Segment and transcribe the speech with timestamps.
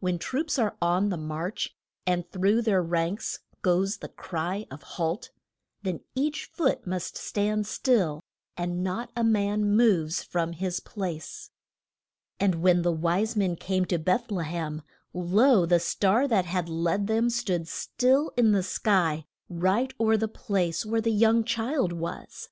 [0.00, 5.30] When troops are on the march, and through their ranks goes the cry of Halt!
[5.84, 8.20] then each foot must stand still,
[8.56, 11.52] and not a man moves from his place.
[12.40, 14.82] And when the wise men came to Beth le hem,
[15.14, 20.26] lo, the star that had led them stood still in the sky, right o'er the
[20.26, 22.48] place where the young child was.